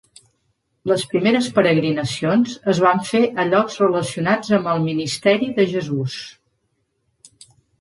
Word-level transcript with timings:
Les 0.91 1.03
primeres 1.11 1.49
peregrinacions 1.57 2.55
es 2.73 2.81
van 2.85 3.03
fer 3.11 3.21
a 3.43 3.47
llocs 3.51 3.77
relacionats 3.83 4.51
amb 4.59 4.73
el 4.75 4.83
Ministeri 4.89 5.51
de 5.61 5.71
Jesús. 5.75 6.17